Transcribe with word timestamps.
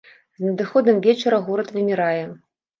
З 0.39 0.45
надыходам 0.45 0.95
вечара 1.09 1.41
горад 1.51 1.73
вымірае. 1.79 2.23